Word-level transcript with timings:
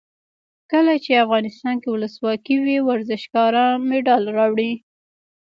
کله 0.71 0.93
چې 1.03 1.21
افغانستان 1.23 1.75
کې 1.81 1.89
ولسواکي 1.91 2.55
وي 2.63 2.77
ورزشکاران 2.89 3.73
مډال 3.89 4.23
راوړي. 4.37 4.71